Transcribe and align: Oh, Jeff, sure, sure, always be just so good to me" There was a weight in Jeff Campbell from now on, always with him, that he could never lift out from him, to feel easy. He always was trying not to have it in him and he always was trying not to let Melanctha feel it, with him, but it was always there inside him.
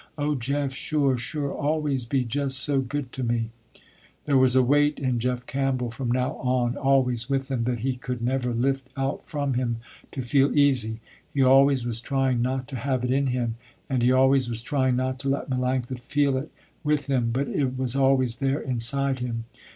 Oh, 0.17 0.33
Jeff, 0.33 0.73
sure, 0.73 1.15
sure, 1.15 1.51
always 1.53 2.05
be 2.07 2.25
just 2.25 2.57
so 2.57 2.79
good 2.81 3.11
to 3.11 3.21
me" 3.23 3.51
There 4.25 4.35
was 4.35 4.55
a 4.55 4.63
weight 4.63 4.97
in 4.97 5.19
Jeff 5.19 5.45
Campbell 5.45 5.91
from 5.91 6.09
now 6.09 6.37
on, 6.37 6.75
always 6.75 7.29
with 7.29 7.51
him, 7.51 7.65
that 7.65 7.81
he 7.81 7.97
could 7.97 8.19
never 8.19 8.51
lift 8.51 8.89
out 8.97 9.27
from 9.27 9.53
him, 9.53 9.77
to 10.11 10.23
feel 10.23 10.57
easy. 10.57 11.01
He 11.31 11.43
always 11.43 11.85
was 11.85 12.01
trying 12.01 12.41
not 12.41 12.67
to 12.69 12.77
have 12.77 13.03
it 13.03 13.11
in 13.11 13.27
him 13.27 13.57
and 13.87 14.01
he 14.01 14.11
always 14.11 14.49
was 14.49 14.63
trying 14.63 14.95
not 14.95 15.19
to 15.19 15.29
let 15.29 15.51
Melanctha 15.51 15.99
feel 15.99 16.35
it, 16.35 16.51
with 16.83 17.05
him, 17.05 17.29
but 17.29 17.47
it 17.47 17.77
was 17.77 17.95
always 17.95 18.37
there 18.37 18.59
inside 18.59 19.19
him. 19.19 19.45